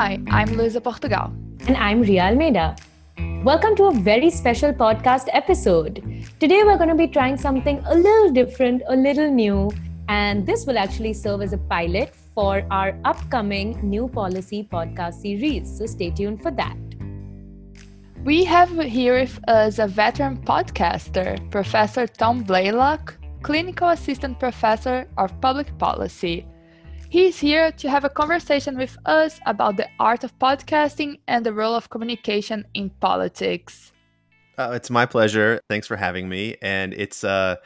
[0.00, 1.30] Hi, I'm Luisa Portugal.
[1.66, 2.74] And I'm Ria Almeida.
[3.44, 5.96] Welcome to a very special podcast episode.
[6.40, 9.70] Today, we're going to be trying something a little different, a little new,
[10.08, 15.76] and this will actually serve as a pilot for our upcoming new policy podcast series.
[15.76, 16.78] So stay tuned for that.
[18.24, 25.38] We have here with us a veteran podcaster, Professor Tom Blaylock, Clinical Assistant Professor of
[25.42, 26.46] Public Policy.
[27.10, 31.52] He's here to have a conversation with us about the art of podcasting and the
[31.52, 33.90] role of communication in politics.
[34.56, 35.60] Uh, it's my pleasure.
[35.68, 36.54] Thanks for having me.
[36.62, 37.56] And it's uh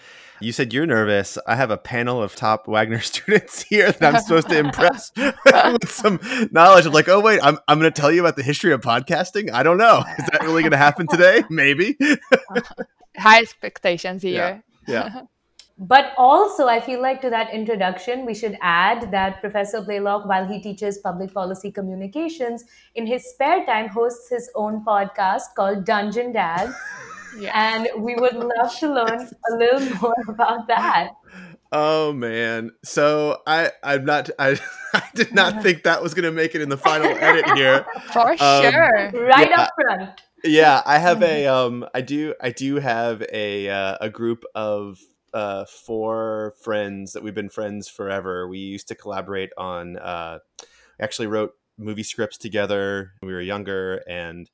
[0.41, 1.37] you said you're nervous.
[1.47, 5.91] I have a panel of top Wagner students here that I'm supposed to impress with
[5.91, 6.21] some
[6.51, 8.81] knowledge of like, oh wait, I'm I'm going to tell you about the history of
[8.81, 9.53] podcasting.
[9.53, 10.05] I don't know.
[10.19, 11.45] Is that really going to happen today?
[11.51, 11.99] Maybe.
[13.19, 14.65] High expectations here.
[14.89, 15.11] Yeah.
[15.15, 15.23] yeah.
[15.77, 20.47] But also, I feel like to that introduction, we should add that Professor Blaylock, while
[20.47, 26.33] he teaches public policy communications, in his spare time hosts his own podcast called Dungeon
[26.33, 26.75] Dads.
[27.37, 27.51] Yeah.
[27.53, 31.11] And we would love to learn a little more about that.
[31.73, 32.71] Oh man.
[32.85, 34.57] So I I'm not I
[34.95, 37.85] I did not think that was going to make it in the final edit here.
[38.13, 39.11] For um, sure.
[39.13, 40.23] Right yeah, up front.
[40.45, 45.01] Yeah, I have a um I do I do have a uh, a group of
[45.35, 48.49] uh four friends that we've been friends forever.
[48.49, 50.39] We used to collaborate on uh
[51.01, 54.49] actually wrote movie scripts together when we were younger and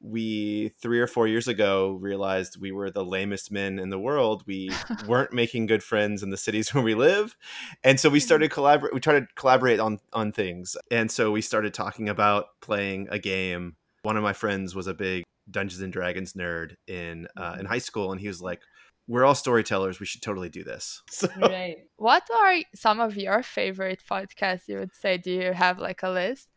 [0.00, 4.44] we three or four years ago realized we were the lamest men in the world.
[4.46, 4.70] We
[5.06, 7.36] weren't making good friends in the cities where we live,
[7.82, 8.26] and so we mm-hmm.
[8.26, 8.94] started collaborate.
[8.94, 13.18] We tried to collaborate on on things, and so we started talking about playing a
[13.18, 13.76] game.
[14.02, 17.66] One of my friends was a big Dungeons and Dragons nerd in uh, in mm-hmm.
[17.66, 18.60] high school, and he was like,
[19.08, 19.98] "We're all storytellers.
[19.98, 21.78] We should totally do this." So, right.
[21.96, 24.68] What are some of your favorite podcasts?
[24.68, 25.18] You would say?
[25.18, 26.48] Do you have like a list?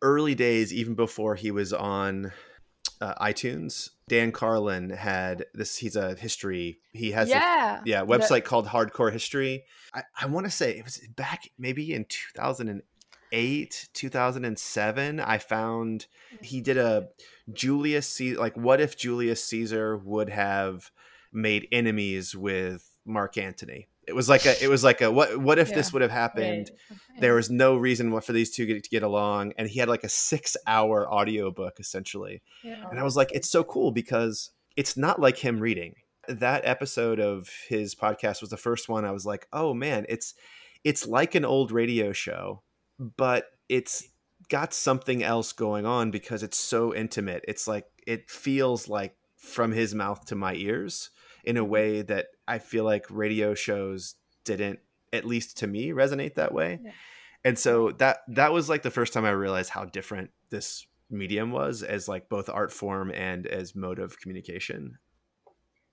[0.00, 2.32] Early days, even before he was on
[3.00, 3.90] uh, iTunes.
[4.08, 5.76] Dan Carlin had this.
[5.76, 6.78] He's a history.
[6.92, 9.64] He has yeah a, yeah website the- called Hardcore History.
[9.94, 12.82] I, I want to say it was back maybe in two thousand and
[13.32, 15.20] eight, two thousand and seven.
[15.20, 16.06] I found
[16.42, 17.08] he did a
[17.52, 18.38] Julius Caesar.
[18.38, 20.90] Like, what if Julius Caesar would have
[21.34, 23.88] made enemies with Mark Antony?
[24.06, 24.62] It was like a.
[24.62, 25.10] It was like a.
[25.10, 25.38] What?
[25.38, 25.76] What if yeah.
[25.76, 26.70] this would have happened?
[26.70, 26.98] Right.
[26.98, 27.20] Okay.
[27.20, 30.08] There was no reason for these two to get along, and he had like a
[30.08, 32.42] six-hour audiobook essentially.
[32.62, 32.88] Yeah.
[32.90, 35.94] And I was like, it's so cool because it's not like him reading.
[36.28, 39.04] That episode of his podcast was the first one.
[39.04, 40.34] I was like, oh man, it's
[40.82, 42.62] it's like an old radio show,
[42.98, 44.08] but it's
[44.48, 47.44] got something else going on because it's so intimate.
[47.48, 51.10] It's like it feels like from his mouth to my ears
[51.46, 51.70] in a mm-hmm.
[51.70, 54.80] way that I feel like radio shows didn't,
[55.12, 56.80] at least to me, resonate that way.
[56.84, 56.90] Yeah.
[57.44, 61.52] And so that that was like the first time I realized how different this medium
[61.52, 64.98] was as like both art form and as mode of communication.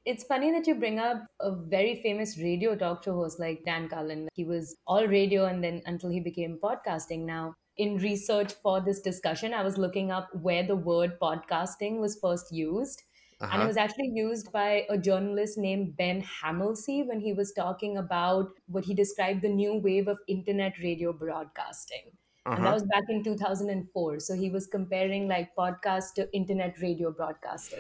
[0.04, 3.88] It's funny that you bring up a very famous radio talk show host like Dan
[3.88, 4.30] Carlin.
[4.34, 7.26] He was all radio and then until he became podcasting.
[7.26, 12.18] Now, in research for this discussion, I was looking up where the word podcasting was
[12.20, 13.04] first used.
[13.42, 13.50] Uh-huh.
[13.54, 17.98] And it was actually used by a journalist named Ben Hammersley when he was talking
[17.98, 22.12] about what he described the new wave of internet radio broadcasting.
[22.46, 22.56] Uh-huh.
[22.56, 22.76] And that uh-huh.
[22.76, 24.20] was back in 2004.
[24.20, 27.80] So he was comparing like podcast to internet radio broadcasting.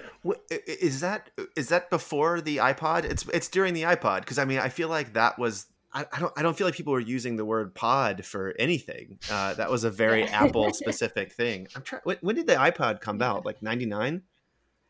[0.49, 3.05] Is that is that before the iPod?
[3.05, 6.19] It's it's during the iPod because I mean I feel like that was I, I,
[6.19, 9.19] don't I don't feel like people were using the word pod for anything.
[9.29, 11.67] Uh, that was a very Apple specific thing.
[11.75, 12.01] I'm trying.
[12.03, 13.45] When, when, did the iPod come out?
[13.45, 14.21] Like '99.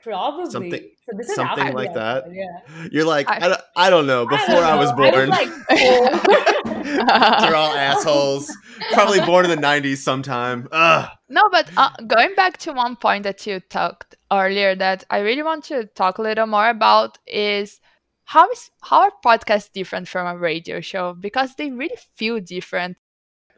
[0.03, 2.25] Probably something, so something like that.
[2.33, 2.87] Yeah.
[2.91, 4.25] You're like, I, I, don't, I don't know.
[4.25, 6.81] Before I, I was born, I was like,
[7.41, 8.51] they're all assholes.
[8.93, 10.67] Probably born in the '90s sometime.
[10.71, 11.09] Ugh.
[11.29, 15.43] No, but uh, going back to one point that you talked earlier, that I really
[15.43, 17.79] want to talk a little more about is
[18.25, 22.97] how is how are podcasts different from a radio show because they really feel different.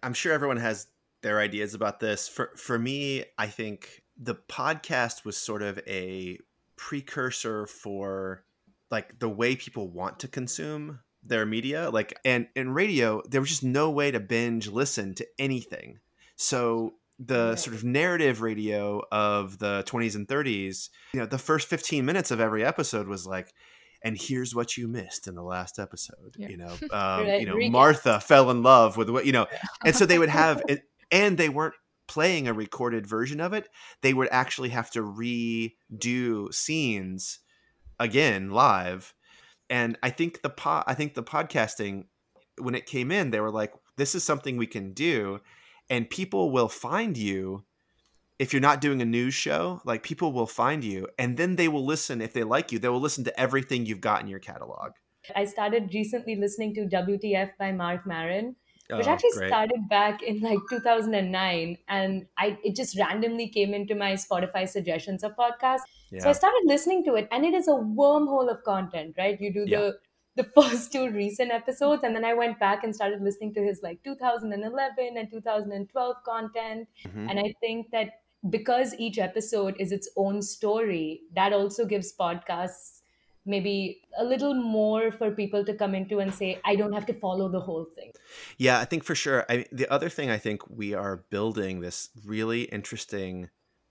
[0.01, 0.88] I'm sure everyone has
[1.21, 2.27] their ideas about this.
[2.27, 6.38] For for me, I think the podcast was sort of a
[6.75, 8.44] precursor for
[8.92, 13.50] like the way people want to consume their media like and in radio there was
[13.50, 16.00] just no way to binge listen to anything.
[16.36, 21.68] So the sort of narrative radio of the 20s and 30s you know the first
[21.68, 23.54] 15 minutes of every episode was like
[24.04, 26.50] and here's what you missed in the last episode yeah.
[26.50, 29.45] you know um, you know martha fell in love with what you know
[29.86, 30.81] and so they would have it
[31.12, 31.75] and they weren't
[32.07, 33.69] playing a recorded version of it,
[34.01, 37.39] they would actually have to redo scenes
[38.00, 39.13] again live.
[39.69, 42.05] And I think the po- I think the podcasting
[42.59, 45.39] when it came in, they were like, "This is something we can do,"
[45.89, 47.65] and people will find you
[48.39, 51.67] if you're not doing a news show, like people will find you and then they
[51.67, 52.79] will listen if they like you.
[52.79, 54.91] They will listen to everything you've got in your catalog.
[55.35, 58.55] I started recently listening to WTF by Marc Maron,
[58.95, 59.45] which Oh, actually great.
[59.45, 65.23] started back in like 2009 and I it just randomly came into my Spotify suggestions
[65.23, 65.83] of podcasts.
[66.17, 69.39] So I started listening to it and it is a wormhole of content, right?
[69.39, 69.77] You do Yeah.
[69.77, 69.99] the
[70.35, 73.81] the first two recent episodes and then I went back and started listening to his
[73.83, 77.29] like 2011 and 2012 content Mhm.
[77.29, 83.02] and I think that because each episode is its own story, that also gives podcasts
[83.45, 87.13] maybe a little more for people to come into and say, I don't have to
[87.13, 88.11] follow the whole thing.
[88.57, 89.45] Yeah, I think for sure.
[89.49, 93.49] I the other thing I think we are building this really interesting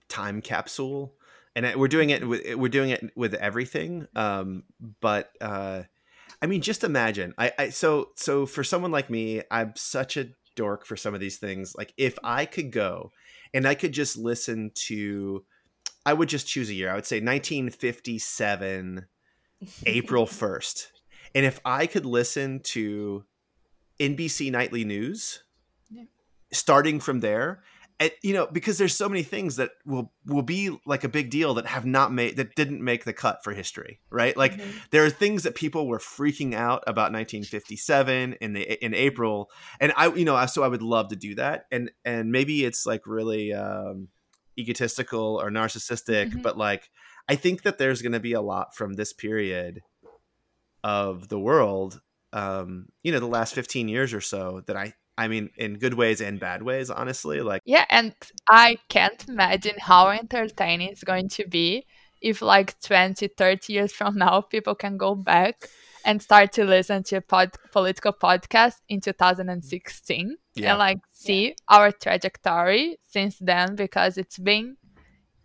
[0.09, 1.15] time capsule,
[1.55, 2.27] and we're doing it.
[2.27, 4.07] With, we're doing it with everything.
[4.17, 4.65] Um,
[5.01, 5.83] but uh,
[6.41, 7.35] I mean, just imagine.
[7.39, 11.21] I, I so so for someone like me, I'm such a dork for some of
[11.21, 11.75] these things.
[11.77, 13.13] Like if I could go
[13.55, 15.45] and I could just listen to,
[16.05, 16.91] I would just choose a year.
[16.91, 19.07] I would say 1957,
[19.87, 20.89] April 1st.
[21.35, 23.25] And if I could listen to
[24.01, 25.43] NBC Nightly News,
[25.91, 26.05] Yeah.
[26.53, 27.63] starting from there,
[28.01, 31.31] and, you know, because there's so many things that will will be like a big
[31.31, 34.37] deal that have not made that didn't make the cut for history, right?
[34.37, 34.91] Like Mhm.
[34.91, 39.93] there are things that people were freaking out about 1957 in the in April, and
[39.97, 43.07] I, you know, so I would love to do that, and and maybe it's like
[43.07, 44.09] really um,
[44.59, 46.43] egotistical or narcissistic, Mhm.
[46.43, 46.91] but like
[47.29, 49.83] I think that there's going to be a lot from this period
[50.85, 52.01] of the world,
[52.33, 55.95] um, you know, the last 15 years or so that I, I mean, in good
[55.95, 58.15] ways and bad ways, honestly, like Yeah, and
[58.49, 61.87] I can't imagine how entertaining it's going to be
[62.21, 65.69] if, like, 20, 30 years from now, people can go back
[66.05, 70.71] and start to listen to a pod- political podcast in 2016 Yeah.
[70.71, 74.77] and, like, see our trajectory since then because it's been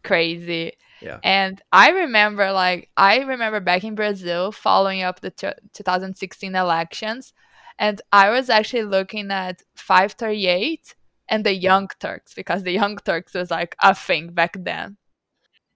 [0.04, 0.74] crazy.
[1.02, 1.20] Yeah.
[1.24, 7.34] And I remember, like, I remember back in Brazil following up the t- 2016 elections,
[7.78, 10.96] and I was actually looking at 538
[11.30, 14.98] and the Young Turks because the Young Turks was like a thing back then.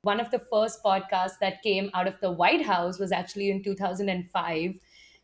[0.04, 3.62] One of the first podcasts that came out of the White House was actually in
[3.64, 4.80] 2005,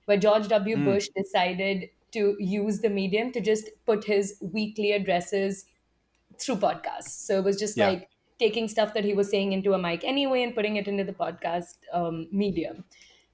[0.06, 0.78] where George W.
[0.78, 0.86] Mm.
[0.86, 5.66] Bush decided to use the medium to just put his weekly addresses
[6.40, 7.10] through podcasts.
[7.26, 7.90] So it was just Yeah.
[7.90, 11.04] like taking stuff that he was saying into a mic anyway and putting it into
[11.04, 12.84] the podcast um, medium.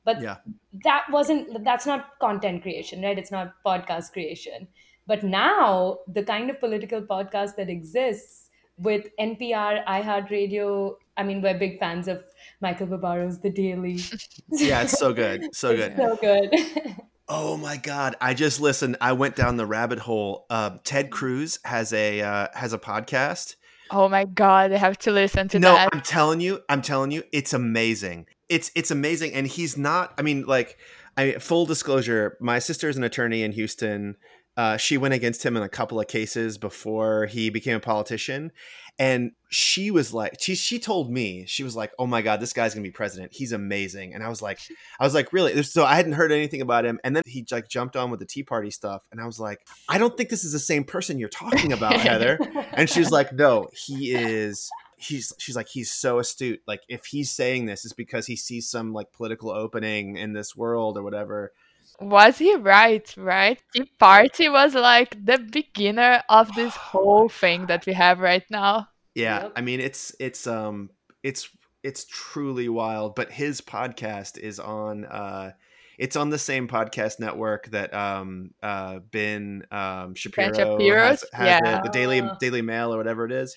[0.05, 0.38] But yeah,
[0.83, 4.67] that wasn't that's not content creation right it's not podcast creation
[5.05, 11.57] but now the kind of political podcast that exists with npr iheartradio i mean we're
[11.57, 12.23] big fans of
[12.59, 13.99] michael barbaro's the daily
[14.49, 15.95] yeah, it's so good, so good.
[15.95, 16.51] so good
[17.29, 18.17] Oh my god!
[18.19, 18.97] I just listened.
[18.99, 20.45] I went down the rabbit hole.
[20.49, 23.56] Uh, Ted Cruz has a uh, has a podcast.
[23.94, 25.90] Oh my god, I have to listen to no, that.
[25.94, 28.25] I'm telling you, I'm telling you, it's amazing.
[28.50, 30.13] It's it's amazing, and he's not.
[30.18, 30.80] I mean, like,
[31.16, 34.18] I full disclosure, my sister is an attorney in Houston.
[34.55, 38.51] Uh, she went against him in a couple of cases before he became a politician,
[39.00, 42.53] and she was like, she she told me she was like, "Oh my god, this
[42.53, 43.33] guy's gonna be president.
[43.33, 44.59] He's amazing." And I was like,
[45.00, 45.63] I was like, really?
[45.63, 48.28] So I hadn't heard anything about him, and then he like jumped on with the
[48.28, 51.18] Tea Party stuff, and I was like, I don't think this is the same person
[51.18, 52.37] you're talking about, Heather.
[52.73, 54.69] And she's like, no, he is.
[54.97, 55.33] He's.
[55.39, 56.61] She's like, he's so astute.
[56.68, 60.56] Like, if he's saying this, it's because he sees some like political opening in this
[60.56, 61.51] world or whatever.
[62.00, 63.14] Was he right?
[63.18, 63.62] Right?
[63.73, 68.88] Tea Party was like the beginner of this whole thing that we have right now.
[69.16, 69.54] Yeah, Yep.
[69.56, 70.90] I mean, it's it's um
[71.23, 71.50] it's
[71.83, 73.16] it's truly wild.
[73.16, 75.06] But his podcast is on.
[75.06, 75.52] uh
[76.00, 81.21] it's on the same podcast network that um uh Ben um Shapiro Shapiro's?
[81.21, 81.78] has, has Yeah.
[81.78, 82.21] it, the Daily.
[82.40, 83.56] Daily Mail or whatever it is.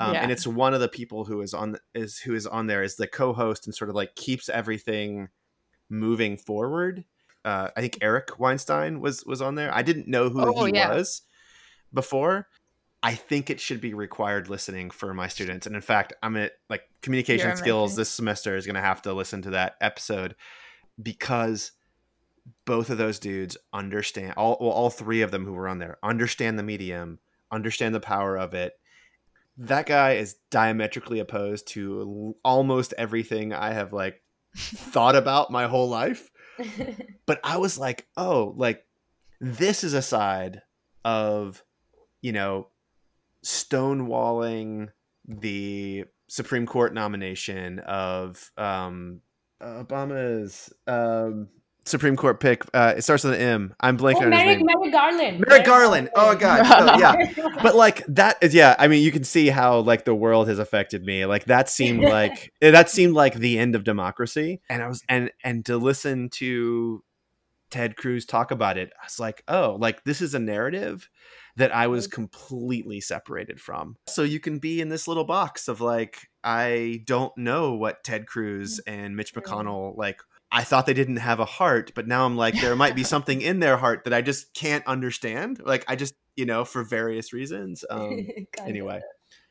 [0.00, 0.22] um, Yeah.
[0.22, 2.96] and it's one of the people who is on is who is on there is
[2.96, 5.28] the co-host and sort of like keeps everything
[5.90, 7.04] moving forward.
[7.46, 9.72] Uh, I think Eric Weinstein was was on there.
[9.74, 10.92] I didn't know who Oh, he yeah.
[10.94, 11.22] was
[11.94, 12.48] before.
[13.02, 16.50] I think it should be required listening for my students, and in fact, I'm gonna
[16.68, 18.00] like communication You're skills amazing.
[18.00, 20.34] this semester is gonna have to listen to that episode
[21.00, 21.72] because
[22.64, 25.98] both of those dudes understand all well, all three of them who were on there
[26.02, 27.18] understand the medium,
[27.52, 28.72] understand the power of it.
[29.58, 34.22] That guy is diametrically opposed to almost everything I have like
[34.56, 36.30] thought about my whole life.
[37.26, 38.84] But I was like, oh, like
[39.40, 40.62] this is a side
[41.04, 41.62] of,
[42.22, 42.68] you know,
[43.44, 44.90] stonewalling
[45.26, 49.20] the Supreme Court nomination of um
[49.60, 51.48] Obama's um
[51.86, 52.64] Supreme Court pick.
[52.74, 53.74] Uh, it starts with an M.
[53.80, 54.66] I'm blanking Oh, on his Merrick, name.
[54.66, 55.44] Merrick Garland.
[55.46, 56.10] Merrick Garland.
[56.16, 56.64] Oh god.
[56.66, 57.32] So, yeah.
[57.62, 58.74] But like that is yeah.
[58.78, 61.26] I mean, you can see how like the world has affected me.
[61.26, 64.60] Like that seemed like that seemed like the end of democracy.
[64.68, 67.02] And I was and and to listen to
[67.70, 71.08] Ted Cruz talk about it, I was like, oh, like this is a narrative
[71.56, 73.96] that I was completely separated from.
[74.08, 78.26] So you can be in this little box of like, I don't know what Ted
[78.26, 80.20] Cruz and Mitch McConnell like.
[80.52, 83.40] I thought they didn't have a heart, but now I'm like, there might be something
[83.40, 85.60] in their heart that I just can't understand.
[85.64, 87.84] Like, I just, you know, for various reasons.
[87.90, 89.00] Um, anyway.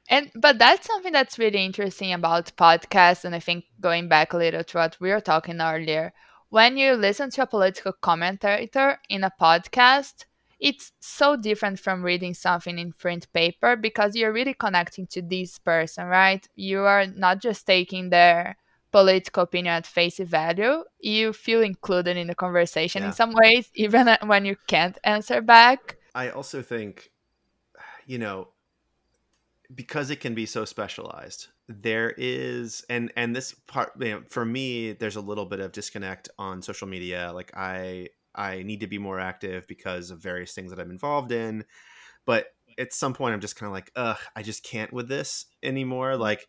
[0.07, 4.37] And but that's something that's really interesting about podcasts, and I think going back a
[4.37, 6.13] little to what we were talking earlier,
[6.49, 10.25] when you listen to a political commentator in a podcast,
[10.59, 15.59] it's so different from reading something in print paper because you're really connecting to this
[15.59, 16.47] person, right?
[16.55, 18.57] You are not just taking their
[18.95, 20.81] political opinion at face value.
[21.01, 23.09] You feel included in the conversation Yeah.
[23.09, 25.97] in some ways, even when you can't answer back.
[26.13, 27.11] I also think,
[28.05, 28.47] you know,
[29.73, 34.45] because it can be so specialized, there is, and and this part, you know, for
[34.45, 37.31] me, there's a little bit of disconnect on social media.
[37.33, 41.33] Like I, I need to be more active because of various things that I'm involved
[41.33, 41.65] in,
[42.25, 42.45] but
[42.77, 46.15] at some point, I'm just kind of like, ugh, I just can't with this anymore.
[46.15, 46.47] Like,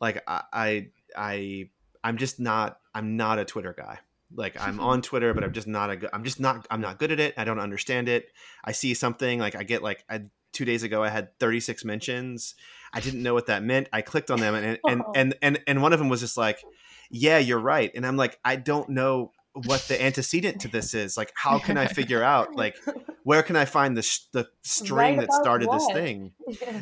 [0.00, 0.86] like I, I,
[1.16, 1.68] I
[2.04, 3.98] I'm just not, I'm not a Twitter guy.
[4.36, 6.10] Like I'm on Twitter, but I'm just not a good.
[6.12, 6.66] I'm just not.
[6.70, 7.34] I'm not good at it.
[7.36, 8.30] I don't understand it.
[8.64, 12.54] I see something like I get like I, two days ago I had 36 mentions.
[12.92, 13.88] I didn't know what that meant.
[13.92, 16.62] I clicked on them and and and and, and one of them was just like,
[17.10, 21.16] "Yeah, you're right." And I'm like, I don't know what the antecedent to this is.
[21.16, 22.76] Like, how can I figure out like
[23.22, 26.32] where can I find the sh- the string Right that started this thing?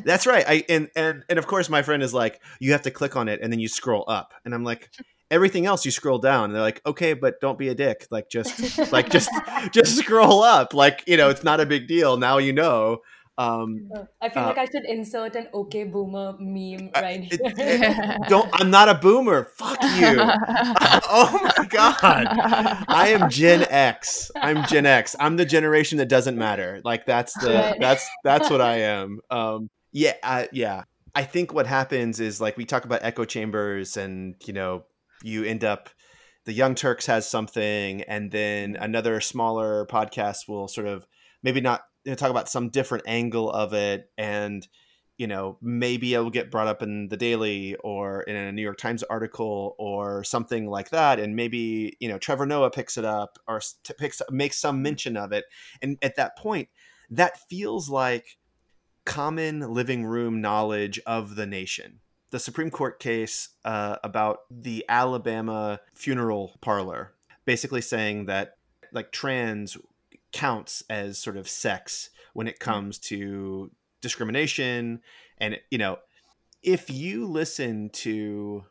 [0.03, 0.43] That's right.
[0.47, 3.27] I and and and of course my friend is like, you have to click on
[3.27, 4.89] it and then you scroll up, and I'm like.
[5.33, 8.05] Everything else you scroll down, and they're like, "Okay, but don't be a dick.
[8.11, 8.53] Like, just
[8.93, 9.29] like just
[9.73, 10.73] just scroll up.
[10.73, 12.17] Like, you know, it's not a big deal.
[12.17, 13.01] Now you know."
[13.35, 13.89] Um,
[14.21, 17.51] I feel Uh, like I should insert an okay boomer meme right it- here.
[17.57, 18.47] it- don't.
[18.53, 19.45] I'm not a boomer.
[19.57, 20.17] Fuck you.
[20.21, 22.27] oh my god.
[22.87, 24.29] I am Gen X.
[24.35, 25.15] I'm Gen X.
[25.19, 26.79] I'm the generation that doesn't matter.
[26.85, 27.79] Like that's the Right.
[27.79, 29.19] that's that's what I am.
[29.31, 30.83] Um yeah, I, yeah.
[31.15, 34.83] I think what happens is like we talk about echo chambers and you know,
[35.23, 35.89] you end up
[36.45, 38.83] the Young Turks has something and then mm-hmm.
[38.83, 41.07] another smaller podcast will sort of
[41.41, 44.67] maybe not you know, talk about some different angle of it and
[45.17, 48.77] you know maybe it'll get brought up in the daily or in a new york
[48.77, 51.19] times article or something like that.
[51.19, 53.61] And maybe you know trevor noah picks it up or
[53.97, 54.83] picks makes some mm-hmm.
[54.83, 55.45] mention of it.
[55.81, 56.69] And at that point
[57.09, 58.37] that feels like
[59.05, 61.99] common living room knowledge of the nation
[62.33, 67.13] the supreme court case uh, about the alabama funeral parlor
[67.45, 68.57] basically saying that
[68.91, 69.77] like trans
[70.33, 73.71] counts as sort of sex when it comes to
[74.01, 75.01] discrimination.
[75.37, 75.99] And you know
[76.61, 78.65] if you listen to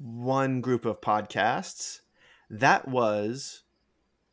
[0.00, 2.00] one group of podcasts
[2.48, 3.62] that was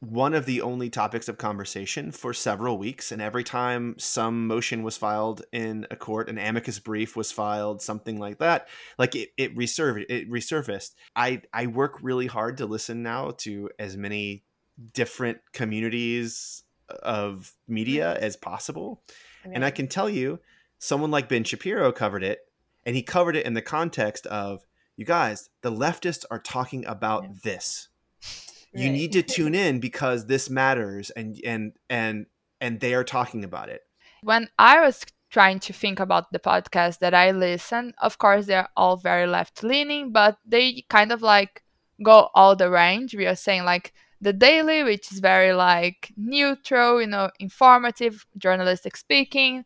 [0.09, 4.83] one of the only topics of conversation for several weeks and every time some motion
[4.83, 8.67] was filed in a court an amicus brief was filed something like that
[8.97, 13.69] like it, it resurfaced it resurfaced i i work really hard to listen now to
[13.79, 14.43] as many
[14.93, 16.63] different communities
[17.01, 19.01] of media as possible
[19.51, 20.39] and I can tell you,
[20.79, 22.39] someone like Ben Shapiro covered it,
[22.85, 27.23] and he covered it in the context of, you guys, the leftists are talking about
[27.23, 27.29] Yeah.
[27.43, 27.89] this.
[28.73, 28.91] You Right.
[28.91, 32.25] need to tune in because this matters, and and and
[32.61, 33.81] and they are talking about it.
[34.21, 38.69] when I was trying to think about the podcast that I listen, of course they're
[38.77, 41.63] all very left leaning, but they kind of like
[42.03, 43.15] go all the range.
[43.15, 48.95] We are saying like the daily, which is very like neutral, you know, informative, journalistic
[48.97, 49.65] speaking.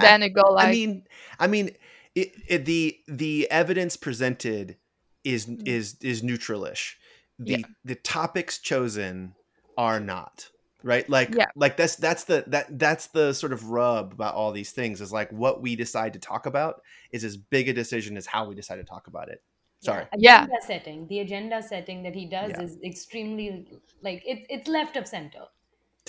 [0.00, 1.04] Then you go like I mean,
[1.38, 1.70] I mean,
[2.14, 4.76] it, it, the the evidence presented
[5.24, 5.66] is mm.
[5.66, 6.96] is is neutralish.
[7.38, 7.66] The Yeah.
[7.84, 9.34] the topics chosen
[9.76, 10.50] are not
[10.82, 11.08] right.
[11.08, 11.46] Like Yeah.
[11.56, 15.12] like that's that's the that that's the sort of rub about all these things is
[15.12, 18.54] like what we decide to talk about is as big a decision as how we
[18.54, 19.42] decide to talk about it.
[19.80, 20.06] Sorry.
[20.16, 20.44] Yeah.
[20.44, 21.06] Agenda setting.
[21.08, 22.62] The agenda setting that he does Yeah.
[22.62, 23.66] is extremely
[24.02, 25.44] like it's it's left of center.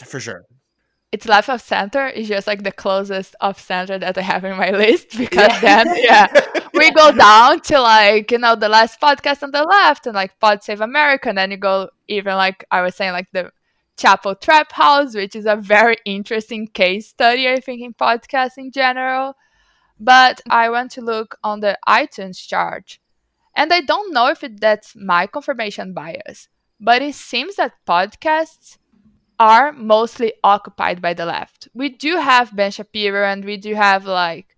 [0.05, 0.43] For sure.
[1.11, 4.57] it's left of center is just like the closest of center that I have in
[4.57, 5.83] my list because Yeah.
[5.83, 6.27] then yeah
[6.77, 10.37] we go down to like you know the last podcast on the left and like
[10.39, 13.51] Pod Save America and then you go even like I was saying like the
[13.97, 18.71] Chapo Trap House which is a very interesting case study I think in podcasts in
[18.71, 19.35] general
[19.99, 22.99] but I went to look on the iTunes chart
[23.55, 28.77] and I don't know if it, that's my confirmation bias but it seems that podcasts
[29.39, 31.67] are mostly occupied by the left.
[31.73, 34.54] We do have Ben Shapiro and we do have like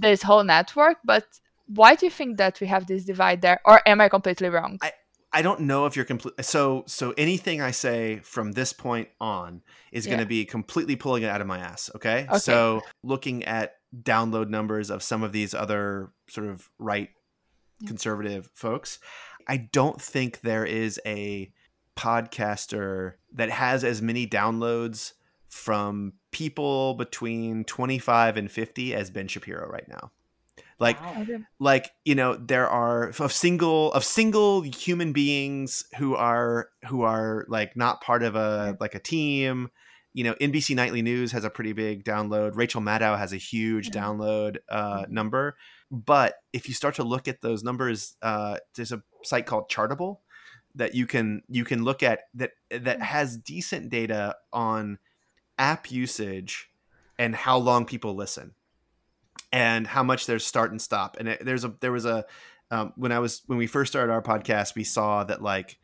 [0.00, 1.24] this whole network, but
[1.66, 4.78] why do you think that we have this divide there or am I completely wrong?
[4.82, 4.92] I,
[5.32, 6.34] I don't know if you're complete.
[6.44, 9.62] So, so anything I say from this point on
[9.92, 11.90] is going to be completely pulling it out of my ass.
[11.94, 12.26] Okay?
[12.28, 12.38] okay.
[12.38, 17.10] So, looking at download numbers of some of these other sort of right
[17.86, 18.98] conservative folks,
[19.48, 21.52] I don't think there is a
[21.96, 25.12] podcaster that has as many downloads
[25.48, 30.10] from people between 25 and 50 as Ben Shapiro right now.
[30.78, 31.24] Like wow.
[31.58, 37.46] like you know there are of single of single human beings who are who are
[37.48, 39.70] like not part of a like a team
[40.12, 42.56] you know NBC Nightly News has a pretty big download.
[42.56, 43.98] Rachel Maddow has a huge mm-hmm.
[43.98, 45.14] download uh, mm-hmm.
[45.14, 45.56] number.
[45.90, 50.18] But if you start to look at those numbers, uh, there's a site called Chartable
[50.74, 53.00] that you can you can look at that that mm-hmm.
[53.00, 54.98] has decent data on
[55.58, 56.70] app usage
[57.18, 58.52] and how long people listen
[59.52, 61.16] and how much there's start and stop.
[61.18, 62.24] And it, there's a there was a
[62.70, 65.78] um, when I was when we first started our podcast, we saw that like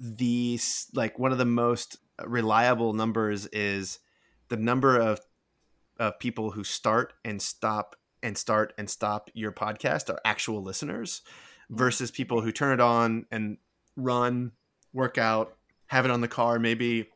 [0.00, 3.98] these like one of the most reliable numbers is
[4.48, 5.20] the number of
[5.98, 11.22] of people who start and stop and start and stop your podcast are actual listeners
[11.70, 11.76] mm.
[11.76, 13.58] versus people who turn it on and
[13.96, 14.52] run,
[14.92, 17.08] work out, have it on the car, maybe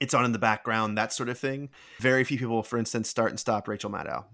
[0.00, 1.70] it's on in the background, that sort of thing.
[2.00, 4.24] Very few people, for instance, start and stop Rachel Maddow.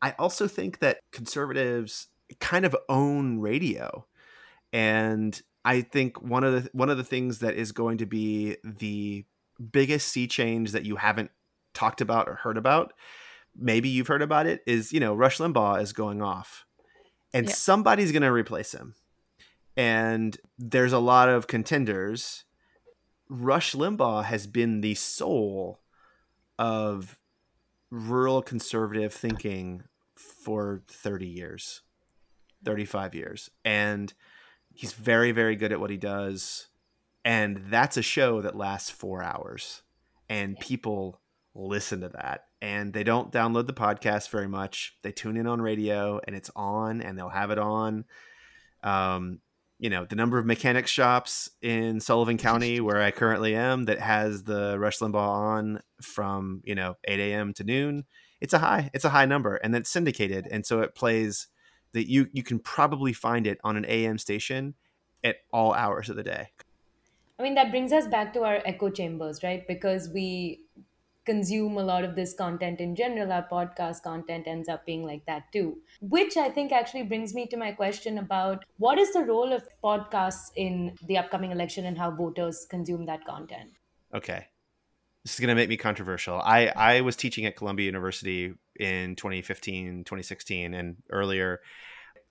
[0.00, 2.08] I also think that conservatives
[2.40, 4.06] kind of own radio.
[4.72, 8.56] And I think one of the one of the things that is going to be
[8.64, 9.24] the
[9.70, 11.30] biggest sea change that you haven't
[11.74, 12.92] talked about or heard about,
[13.56, 16.64] maybe you've heard about it, is you know Rush Limbaugh is going off,
[17.32, 17.52] and yeah.
[17.52, 18.94] somebody's going to replace him,
[19.76, 22.44] and there's a lot of contenders.
[23.32, 25.80] Rush Limbaugh has been the soul
[26.58, 27.18] of
[27.90, 31.80] rural conservative thinking for 30 years,
[32.62, 33.50] 35 years.
[33.64, 34.12] And
[34.74, 36.68] he's very very good at what he does.
[37.24, 39.80] And that's a show that lasts four hours.
[40.28, 41.18] And people
[41.54, 42.44] listen to that.
[42.60, 44.98] And they don't download the podcast very much.
[45.02, 48.04] They tune in on radio and it's on and they'll have it on.
[48.82, 49.40] Um,
[49.82, 53.98] you know the number of mechanic shops in sullivan county where i currently am that
[53.98, 58.04] has the rush limbaugh on from you know 8 a.m to noon
[58.40, 61.48] it's a high it's a high number and that's syndicated and so it plays
[61.92, 64.74] that you you can probably find it on an am station
[65.24, 66.48] at all hours of the day.
[67.38, 69.66] I mean, that brings us back to our echo chambers, right?
[69.66, 70.64] Because we
[71.24, 73.32] consume a lot of this content in general.
[73.32, 75.78] Our podcast content ends up being like that too.
[76.00, 79.68] Which I think actually brings me to my question about what is the role of
[79.82, 83.70] podcasts in the upcoming election and how voters consume that content?
[84.14, 84.46] Okay.
[85.24, 86.40] This is going to make me controversial.
[86.40, 91.60] I, I was teaching at Columbia University in 2015, 2016, and earlier.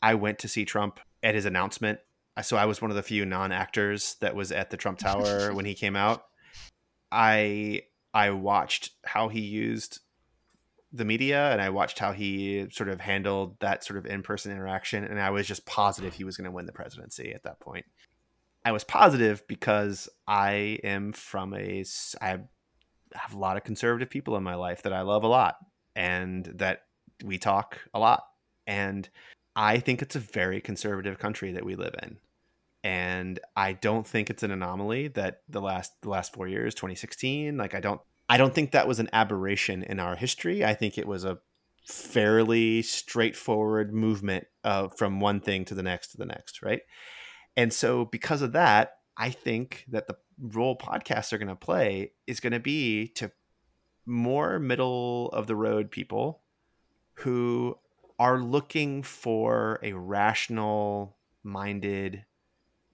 [0.02, 2.00] I went to see Trump at his announcement
[2.42, 5.66] so I was one of the few non-actors that was at the Trump Tower when
[5.66, 6.24] he came out.
[7.12, 10.00] I I watched how he used
[10.94, 15.04] the media and I watched how he sort of handled that sort of in-person interaction
[15.04, 17.86] and I was just positive he was going to win the presidency at that point.
[18.66, 21.86] I was positive because I am from a
[22.22, 22.40] I
[23.14, 25.56] have a lot of conservative people in my life that I love a lot
[25.96, 26.84] and that
[27.24, 28.24] we talk a lot
[28.68, 29.10] and
[29.56, 32.18] I think it's a very conservative country that we live in.
[32.84, 37.58] And I don't think it's an anomaly that the last the last 4 years, 2016,
[37.58, 40.64] like I don't I don't think that was an aberration in our history.
[40.64, 41.40] I think it was a
[41.86, 46.82] fairly straightforward movement uh, from one thing to the next to the next, right?
[47.58, 52.14] And so because of that, I think that the role podcasts are going to play
[52.26, 53.32] is going to be to
[54.06, 56.42] more middle of the road people
[57.16, 57.78] who
[58.18, 62.26] are looking for a rational minded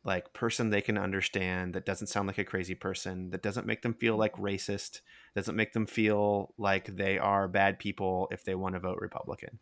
[0.07, 3.81] like person they can understand that doesn't sound like a crazy person that doesn't make
[3.83, 5.01] them feel like racist
[5.35, 9.59] doesn't make them feel like they are bad people if they want to vote republican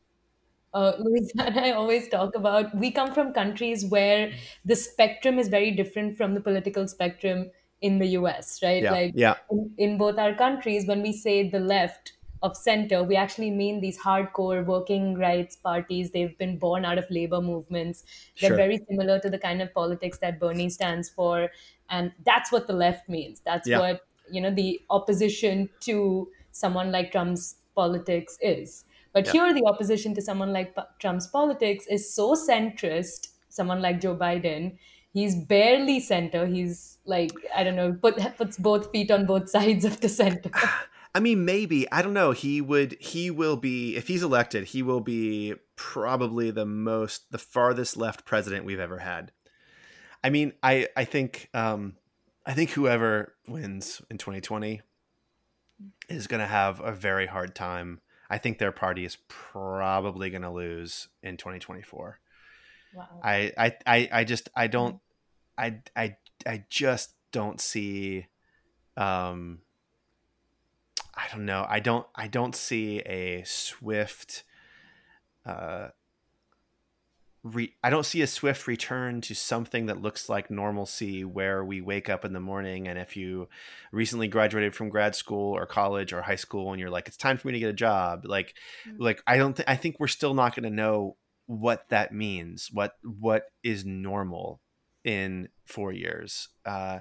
[0.74, 4.34] uh, Louisa and I always talk about we come from countries where
[4.66, 7.50] the spectrum is very different from the political spectrum
[7.82, 8.84] in the US, right?
[8.84, 9.36] Yeah, like yeah.
[9.52, 12.14] In, in both our countries, when we say the left,
[12.46, 16.12] of center, we actually mean these hardcore working rights parties.
[16.12, 18.04] They've been born out of labor movements.
[18.40, 18.58] They're sure.
[18.58, 21.50] very similar to the kind of politics that Bernie stands for.
[21.90, 23.42] And that's what the left means.
[23.44, 23.80] That's yeah.
[23.80, 28.86] what, you know, the opposition to someone like Trump's politics is.
[29.12, 29.32] But yeah.
[29.32, 34.78] here, the opposition to someone like Trump's politics is so centrist, someone like Joe Biden,
[35.14, 36.46] he's barely center.
[36.46, 40.52] He's like I don't know, put puts both feet on both sides of the center.
[41.16, 42.32] I mean, maybe I don't know.
[42.32, 42.98] He would.
[43.00, 44.66] He will be if he's elected.
[44.66, 49.32] He will be probably the most, the farthest left president we've ever had.
[50.24, 51.96] I mean, I I think um,
[52.46, 54.82] I think whoever wins in 2020
[56.10, 58.02] is going to have a very hard time.
[58.30, 62.20] I think their party is probably going to lose in 2024.
[62.94, 63.06] Wow.
[63.24, 65.00] I, I, I, I just, I don't,
[65.58, 68.28] I, I, I just don't see,
[68.98, 69.60] um,
[71.16, 71.66] I don't know.
[71.68, 74.44] I don't, I don't see a swift,
[75.46, 75.90] uh,
[77.46, 81.80] re- I don't see a swift return to something that looks like normalcy where we
[81.80, 83.48] wake up in the morning and if you
[83.92, 87.38] recently graduated from grad school or college or high school and you're like it's time
[87.38, 88.56] for me to get a job like
[88.88, 89.02] mm-hmm.
[89.02, 92.70] like I don't think I think we're still not going to know what that means
[92.74, 94.60] what what is normal
[95.04, 97.00] in 4 years uh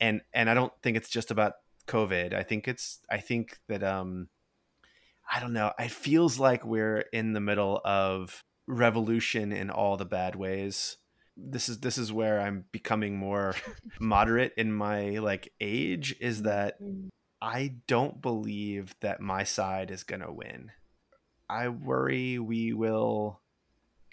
[0.00, 1.54] and and I don't think it's just about
[1.90, 4.28] covid I think it's I think that um
[5.32, 10.04] I don't know it feels like we're in the middle of revolution in all the
[10.04, 10.96] bad ways
[11.36, 13.54] this is this is where i'm becoming more
[14.00, 17.08] moderate in my like age is that mm.
[17.40, 20.70] i don't believe that my side is going to win
[21.48, 23.40] i worry we will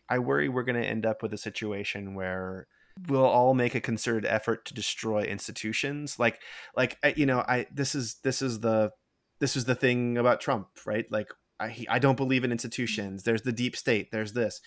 [0.09, 2.67] i worry we're going to end up with a situation where
[3.07, 6.17] we'll all make a concerted effort to destroy institutions.
[6.19, 6.41] Like
[6.75, 8.91] like you know i this is this is the
[9.39, 11.05] this is the thing about trump right?
[11.11, 11.29] Like
[11.59, 13.23] I I don't believe in institutions.
[13.23, 14.11] There's the deep state.
[14.11, 14.61] There's this,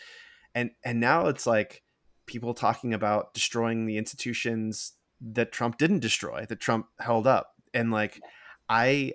[0.55, 1.83] and and now it's like
[2.27, 7.91] people talking about destroying the institutions that Trump didn't destroy, that Trump held up, and
[7.91, 8.21] like
[8.69, 9.15] I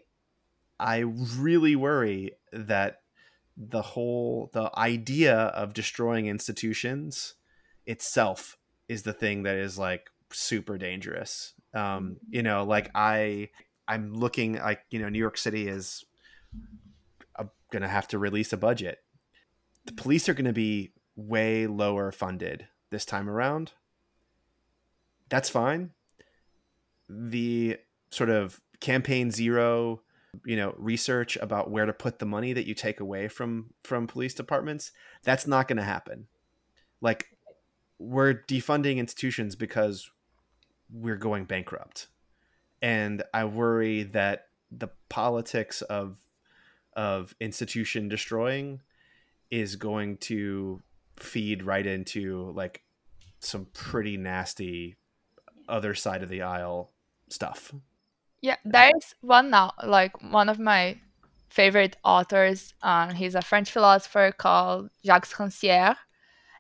[0.80, 3.02] I really worry that
[3.58, 7.36] the whole the idea of destroying institutions
[7.86, 11.54] itself is the thing that is like super dangerous.
[11.74, 12.14] Um, mm-hmm.
[12.30, 13.50] you know, like I
[13.88, 16.04] I'm looking like you know New York City is
[17.38, 19.00] uh, going to have to release a budget.
[19.86, 20.02] The mm-hmm.
[20.02, 23.74] police are going to be way lower funded this time around.
[25.30, 25.92] That's fine.
[27.10, 27.78] The
[28.12, 30.02] sort of campaign zero,
[30.46, 34.08] you know, research about where to put the money that you take away from from
[34.08, 34.92] police departments,
[35.24, 36.28] that's not going to happen.
[37.02, 37.35] Like
[38.00, 40.10] we're defunding institutions because
[40.92, 42.08] we're going bankrupt.
[42.82, 46.18] And I worry that the politics of
[46.96, 48.82] of institution destroying
[49.52, 50.82] is going to
[51.18, 52.84] feed right into like
[53.40, 54.96] some pretty nasty
[55.68, 56.92] other side of the aisle
[57.30, 57.74] stuff.
[58.42, 61.00] Yeah, there's one now, like one of my
[61.50, 62.74] favorite authors.
[62.82, 65.96] Um, he's a French philosopher called Jacques Rancière.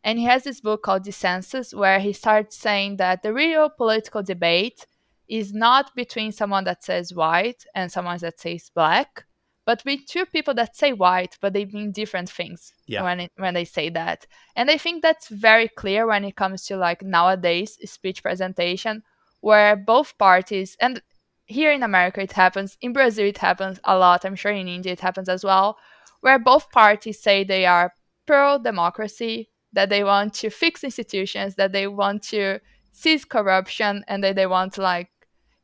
[0.05, 4.23] And he has this book called Dissensus, where he starts saying that the real political
[4.23, 4.85] debate
[5.27, 9.25] is not between someone that says white and someone that says black,
[9.65, 13.03] but with two people that say white but they mean different things yeah.
[13.03, 16.65] when it, when they say that and i think that's very clear when it comes
[16.65, 19.03] to like nowadays speech presentation
[19.41, 21.01] where both parties and
[21.45, 24.93] here in america it happens in brazil it happens a lot i'm sure in india
[24.93, 25.77] it happens as well
[26.21, 27.93] where both parties say they are
[28.25, 32.59] pro democracy that they want to fix institutions that they want to
[32.91, 35.09] seize corruption and that they want like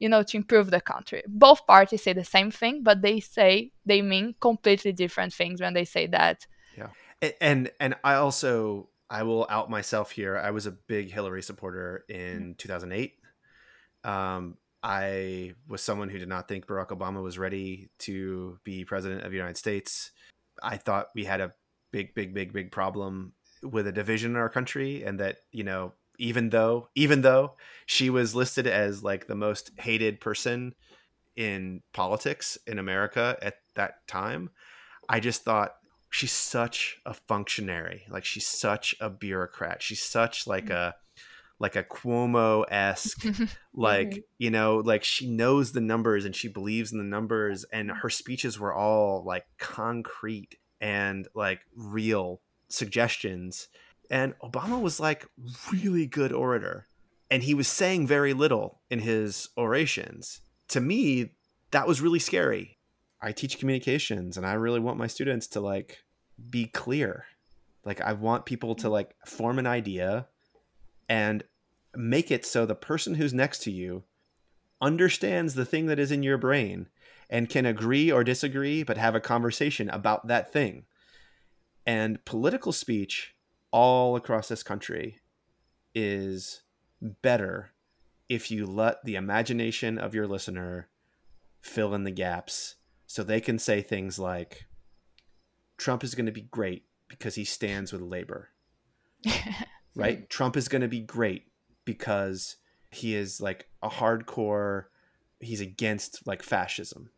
[0.01, 1.21] you know, to improve the country.
[1.27, 5.75] Both parties say the same thing, but they say they mean completely different things when
[5.75, 6.47] they say that.
[6.75, 6.87] Yeah.
[7.39, 10.37] And and I also I will out myself here.
[10.37, 13.13] I was a big Hillary supporter in 2008.
[14.03, 19.21] Um, I was someone who did not think Barack Obama was ready to be president
[19.21, 20.09] of the United States.
[20.63, 21.53] I thought we had a
[21.91, 25.93] big, big, big, big problem with a division in our country, and that you know
[26.17, 27.53] even though even though
[27.85, 30.75] she was listed as like the most hated person
[31.35, 34.49] in politics in America at that time,
[35.09, 35.75] I just thought
[36.11, 38.05] she's such a functionary.
[38.09, 39.81] Like she's such a bureaucrat.
[39.81, 40.75] She's such like mm.
[40.75, 40.95] a
[41.59, 43.23] like a Cuomo esque,
[43.73, 44.19] like mm-hmm.
[44.37, 48.09] you know, like she knows the numbers and she believes in the numbers, and her
[48.09, 52.41] speeches were all like concrete and like real
[52.71, 53.67] suggestions
[54.11, 55.25] and Obama was like
[55.71, 56.87] really good orator.
[57.31, 60.41] And he was saying very little in his orations.
[60.67, 61.31] To me,
[61.71, 62.77] that was really scary.
[63.21, 66.03] I teach communications and I really want my students to like
[66.49, 67.25] be clear.
[67.85, 70.27] Like I want people to like form an idea
[71.07, 71.43] and
[71.95, 74.03] make it so the person who's next to you
[74.81, 76.87] understands the thing that is in your brain
[77.29, 80.83] and can agree or disagree but have a conversation about that thing.
[81.85, 83.35] And political speech
[83.71, 85.19] all across this country
[85.95, 86.61] is
[87.01, 87.71] better
[88.29, 90.89] if you let the imagination of your listener
[91.61, 92.75] fill in the gaps
[93.07, 94.67] so they can say things like
[95.77, 98.49] Trump is going to be great because he stands with labor.
[99.95, 100.29] right?
[100.29, 101.47] Trump is going to be great
[101.83, 102.57] because
[102.89, 104.85] he is like a hardcore
[105.41, 107.09] he's against like fascism.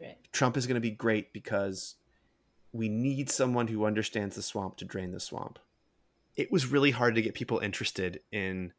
[0.00, 0.16] Right.
[0.32, 1.96] Trump is going to be great because
[2.74, 5.60] we need someone who understands the swamp to drain the swamp.
[6.36, 8.72] It was really hard to get people interested in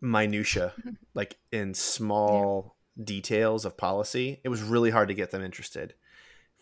[0.00, 0.72] minutia,
[1.14, 3.04] like in small yeah.
[3.06, 4.40] details of policy.
[4.44, 5.94] It was really hard to get them interested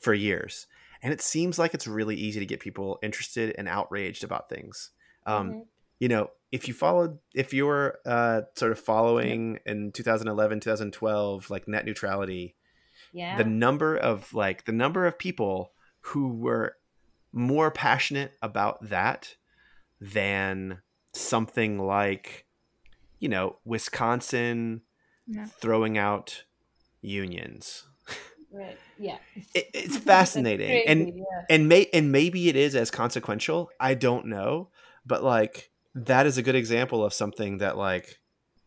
[0.00, 0.66] for years.
[1.02, 4.90] And it seems like it's really easy to get people interested and outraged about things.
[5.26, 5.60] Um, mm-hmm.
[6.00, 9.72] You know, if you followed, if you were uh, sort of following yeah.
[9.72, 12.54] in 2011, 2012, like net neutrality,
[13.12, 13.36] yeah.
[13.36, 16.77] the number of like the number of people who were
[17.32, 19.36] more passionate about that
[20.00, 20.80] than
[21.12, 22.46] something like
[23.18, 24.82] you know wisconsin
[25.26, 25.46] yeah.
[25.60, 26.44] throwing out
[27.00, 27.84] unions.
[28.50, 28.78] Right.
[28.98, 29.18] Yeah.
[29.54, 30.68] It, it's fascinating.
[30.68, 31.44] crazy, and yeah.
[31.50, 33.70] and may and maybe it is as consequential.
[33.78, 34.70] I don't know.
[35.04, 38.18] But like that is a good example of something that like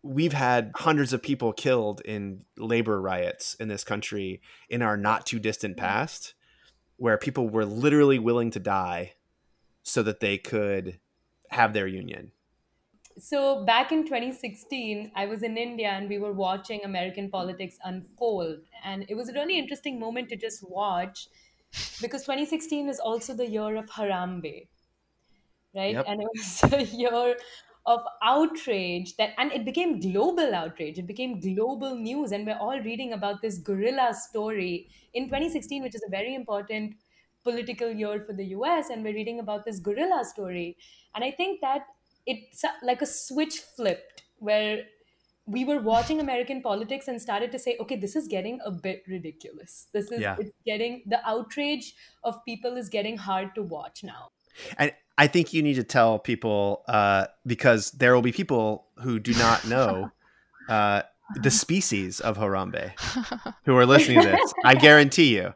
[0.04, 5.26] we've had hundreds of people killed in labor riots in this country in our not
[5.26, 5.86] too distant mm-hmm.
[5.86, 6.34] past
[7.02, 9.14] where people were literally willing to die
[9.82, 11.00] so that they could
[11.50, 12.32] have their union.
[13.18, 18.60] So back in 2016, I was in India and we were watching American politics unfold.
[18.84, 21.28] And it was a really interesting moment to just watch
[22.04, 24.68] because 2016 is also the year of Harambe,
[25.76, 25.96] right?
[25.96, 26.06] Yep.
[26.08, 27.36] And it was a year
[27.86, 31.00] of outrage that and it became global outrage.
[31.00, 32.32] It became global news.
[32.32, 36.96] And we're all reading about this gorilla story in 2016 which is a very important
[37.44, 40.78] political year for the US and we're reading about this gorilla story.
[41.16, 41.88] And i think that
[42.26, 44.84] it's like a switch flipped where
[45.48, 49.04] we were watching american politics and started to say okay this is getting a bit
[49.08, 49.88] ridiculous.
[49.92, 50.36] This is yeah.
[50.40, 54.30] it's getting the outrage of people is getting hard to watch now.
[54.78, 59.20] And I think you need to tell people uh, because there will be people who
[59.20, 60.10] do not know
[60.68, 61.04] uh,
[61.36, 62.92] the species of Harambe
[63.66, 64.54] who are listening to this.
[64.66, 65.54] I guarantee you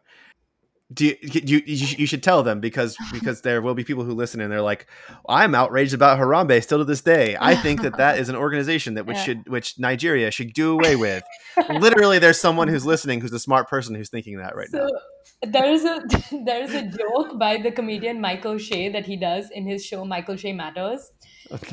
[0.95, 4.39] do you, you, you should tell them because because there will be people who listen
[4.39, 4.87] and they're like
[5.27, 7.37] i'm outraged about harambe still to this day.
[7.39, 9.23] I think that that is an organization that which yeah.
[9.23, 11.23] should which nigeria should do away with.
[11.69, 15.51] Literally there's someone who's listening who's a smart person who's thinking that right so, now.
[15.51, 16.01] there is a
[16.45, 20.05] there is a joke by the comedian michael che that he does in his show
[20.05, 21.11] michael che matters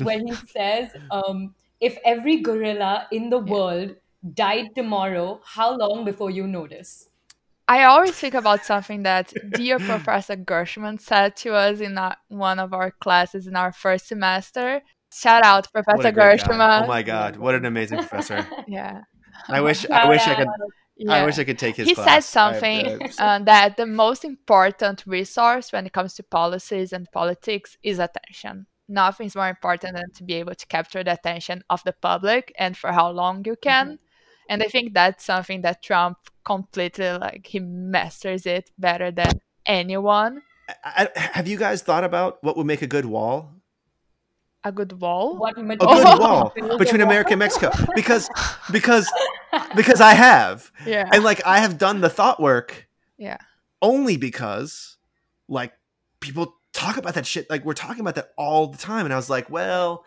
[0.01, 3.95] where he says um, if every gorilla in the world
[4.33, 7.09] died tomorrow how long before you notice
[7.67, 12.59] I always think about something that dear Professor Gershman said to us in our, one
[12.59, 14.81] of our classes in our first semester.
[15.13, 16.57] Shout out, Professor Gershman.
[16.57, 16.83] Guy.
[16.83, 18.45] Oh my God, what an amazing professor!
[18.67, 19.01] yeah,
[19.47, 20.47] I wish I wish I could.
[20.97, 21.13] Yeah.
[21.13, 21.87] I wish I could take his.
[21.87, 22.25] He class.
[22.25, 27.77] said something uh, that the most important resource when it comes to policies and politics
[27.83, 28.67] is attention.
[28.89, 32.75] Nothing's more important than to be able to capture the attention of the public and
[32.75, 33.85] for how long you can.
[33.85, 34.02] Mm-hmm
[34.53, 40.41] and i think that's something that trump completely like he masters it better than anyone.
[40.83, 43.51] I, I, have you guys thought about what would make a good wall?
[44.63, 45.37] A good wall?
[45.37, 46.53] What, a good wall?
[46.77, 47.69] between america and mexico.
[47.95, 48.29] Because
[48.71, 49.11] because
[49.75, 50.71] because i have.
[50.85, 51.09] Yeah.
[51.11, 52.87] And like i have done the thought work
[53.17, 53.37] yeah.
[53.81, 54.97] only because
[55.47, 55.73] like
[56.19, 57.49] people talk about that shit.
[57.49, 59.05] Like we're talking about that all the time.
[59.05, 60.05] And i was like well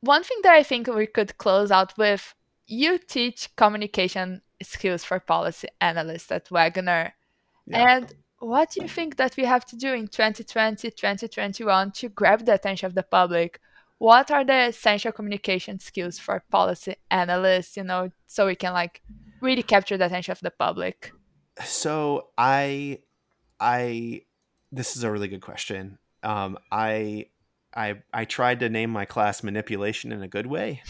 [0.00, 2.34] one thing that i think we could close out with
[2.66, 7.14] you teach communication skills for policy analysts at Wagner.
[7.66, 7.96] Yeah.
[7.96, 12.44] And what do you think that we have to do in 2020, 2021 to grab
[12.44, 13.60] the attention of the public?
[13.98, 19.02] What are the essential communication skills for policy analysts, you know, so we can like
[19.40, 21.12] really capture the attention of the public?
[21.64, 23.00] So I
[23.58, 24.22] I
[24.70, 25.98] this is a really good question.
[26.22, 27.26] Um, I
[27.76, 30.82] I I tried to name my class manipulation in a good way,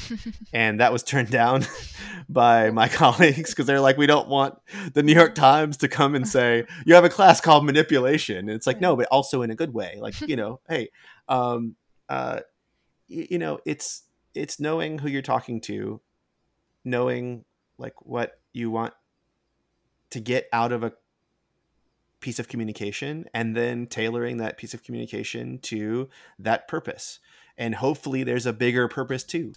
[0.52, 1.64] and that was turned down
[2.28, 4.58] by my colleagues because they're like, we don't want
[4.94, 8.50] the New York Times to come and say you have a class called manipulation, and
[8.50, 9.98] it's like no, but also in a good way.
[10.00, 10.90] Like you know, hey,
[11.28, 11.74] um,
[12.08, 12.40] uh,
[13.08, 16.00] you know, it's it's knowing who you're talking to,
[16.84, 17.44] knowing
[17.78, 18.94] like what you want
[20.10, 20.92] to get out of a
[22.26, 26.08] piece of communication and then tailoring that piece of communication to
[26.40, 27.20] that purpose.
[27.56, 29.52] And hopefully there's a bigger purpose too.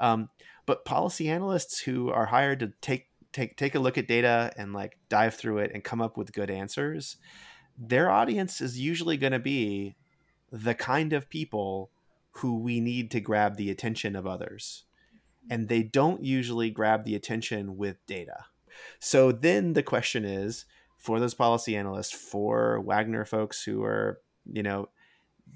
[0.00, 0.06] Mm.
[0.06, 0.28] Um,
[0.64, 4.72] but policy analysts who are hired to take take take a look at data and
[4.72, 7.16] like dive through it and come up with good answers,
[7.76, 9.96] their audience is usually going to be
[10.52, 11.90] the kind of people
[12.36, 14.84] who we need to grab the attention of others.
[15.50, 18.44] and they don't usually grab the attention with data.
[19.00, 20.64] So then the question is
[21.02, 24.88] for those policy analysts, for Wagner folks who are, you know,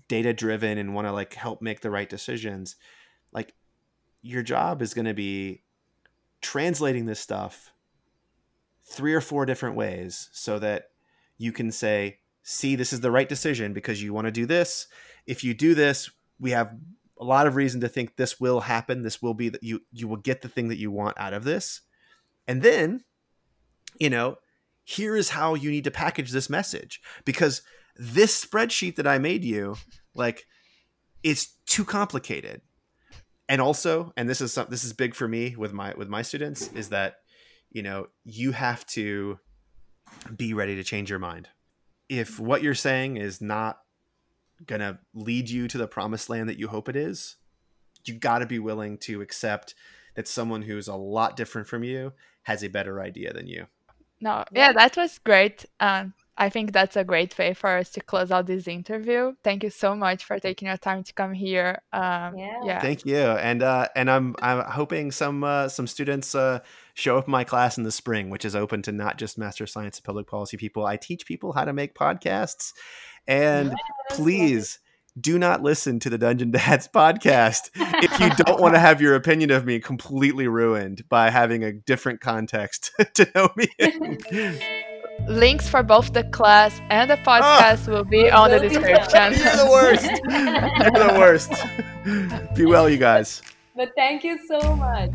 [0.09, 2.77] data driven and want to like help make the right decisions,
[3.33, 3.55] like
[4.23, 5.63] your job is going to be
[6.41, 7.73] translating this stuff
[8.85, 10.91] three or four different ways so that
[11.39, 14.89] you can say, see, this is the right decision because you want to do this.
[15.27, 16.75] If you do this, we have
[17.21, 19.03] a lot of reason to think this will happen.
[19.03, 21.45] This will be that you you will get the thing that you want out of
[21.45, 21.83] this.
[22.47, 23.05] And then,
[23.99, 24.37] you know,
[24.89, 27.61] here is how you need to package this message because
[27.97, 29.75] this spreadsheet that I made you,
[30.15, 30.47] like,
[31.25, 32.61] it's too complicated.
[33.49, 36.23] And also, and this is some, this is big for me with my with my
[36.23, 37.17] students is that,
[37.69, 39.41] you know, you have to
[40.37, 41.49] be ready to change your mind.
[42.09, 43.81] If what you're saying is not
[44.67, 47.39] gonna lead you to the promised land that you hope it is,
[48.05, 49.75] you got to be willing to accept
[50.15, 52.13] that someone who's a lot different from you
[52.45, 53.67] has a better idea than you.
[54.21, 55.67] No, yeah, that was great.
[55.79, 59.35] Um, I think that's a great way for us to close out this interview.
[59.43, 61.81] Thank you so much for taking your time to come here.
[61.93, 62.61] Um, yeah.
[62.63, 62.81] yeah.
[62.81, 66.61] Thank you, and uh, and I'm I'm hoping some uh, some students uh,
[66.95, 69.99] show up my class in the spring, which is open to not just master science
[69.99, 70.85] and public policy people.
[70.85, 72.73] I teach people how to make podcasts,
[73.27, 74.79] and yes, please
[75.21, 79.15] do not listen to the Dungeon Dads podcast if you don't want to have your
[79.15, 83.69] opinion of me completely ruined by having a different context to know me.
[85.29, 87.41] Links for both the class and the ah!
[87.41, 89.33] podcast oh, will be on the description.
[89.33, 90.05] You're the worst.
[90.29, 92.55] You're the worst.
[92.55, 93.43] Be well, you guys.
[93.75, 95.11] But thank you so much.